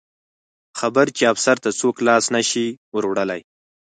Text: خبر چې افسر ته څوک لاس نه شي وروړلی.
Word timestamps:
خبر 0.79 1.05
چې 1.17 1.23
افسر 1.33 1.55
ته 1.63 1.69
څوک 1.79 1.95
لاس 2.07 2.25
نه 2.35 2.41
شي 2.49 2.65
وروړلی. 2.95 3.41